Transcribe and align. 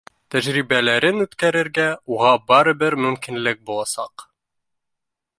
Тәжрибәләрен 0.35 1.25
үткәрергә 1.25 1.85
уға 2.15 2.31
барыбер 2.51 2.97
мөмкинлек 3.07 3.61
буласаҡ 3.71 4.25